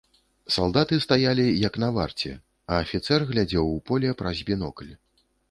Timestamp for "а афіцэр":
2.71-3.27